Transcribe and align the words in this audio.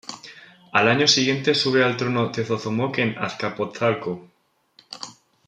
Al 0.71 0.87
año 0.87 1.07
siguiente, 1.07 1.53
sube 1.53 1.83
al 1.85 1.95
trono 1.95 2.31
Tezozómoc 2.31 2.97
en 2.97 3.19
Azcapotzalco. 3.19 4.27